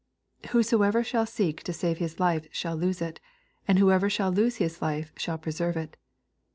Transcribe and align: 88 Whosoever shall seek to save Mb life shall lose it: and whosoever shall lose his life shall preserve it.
88 0.39 0.51
Whosoever 0.53 1.03
shall 1.03 1.27
seek 1.27 1.61
to 1.61 1.71
save 1.71 1.99
Mb 1.99 2.19
life 2.19 2.47
shall 2.51 2.75
lose 2.75 3.03
it: 3.03 3.19
and 3.67 3.77
whosoever 3.77 4.09
shall 4.09 4.31
lose 4.31 4.55
his 4.55 4.81
life 4.81 5.13
shall 5.15 5.37
preserve 5.37 5.77
it. 5.77 5.95